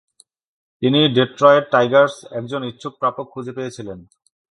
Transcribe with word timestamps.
তিনি 0.81 0.99
ডেট্রয়েট 1.17 1.65
টাইগার্সে 1.73 2.21
একজন 2.39 2.61
ইচ্ছুক 2.69 2.93
প্রাপক 3.01 3.25
খুঁজে 3.33 3.55
পেয়েছিলেন। 3.57 3.99